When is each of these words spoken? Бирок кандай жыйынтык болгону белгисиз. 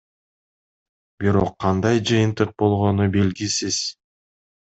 Бирок 1.23 1.51
кандай 1.65 2.01
жыйынтык 2.11 2.55
болгону 2.63 3.09
белгисиз. 3.19 3.81